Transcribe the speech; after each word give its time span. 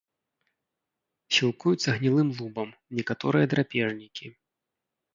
Сілкуюцца 1.37 1.95
гнілым 1.99 2.29
лубам, 2.41 2.75
некаторыя 3.01 3.45
драпежнікі. 3.55 4.37